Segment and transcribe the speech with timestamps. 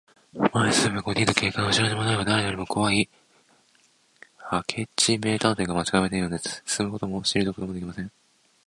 [0.33, 3.07] 前に進めば五人の警官、うしろにもどれば、だれよりもこわい
[4.51, 4.63] 明
[4.95, 6.63] 智名探偵が待ちかまえているのです。
[6.65, 8.11] 進むこともしりぞくこともできません。